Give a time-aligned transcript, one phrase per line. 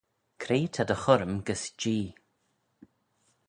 [0.41, 2.07] Cre ta dty churrym gys Jee?